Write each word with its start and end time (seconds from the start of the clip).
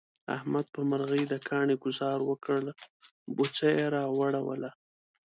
احمد 0.35 0.65
په 0.75 0.81
مرغی 0.89 1.23
د 1.29 1.33
کاڼي 1.49 1.75
گذار 1.83 2.19
وکړ، 2.29 2.61
بوڅه 3.35 3.67
یې 3.77 3.85
را 3.95 4.03
وړوله. 4.17 4.71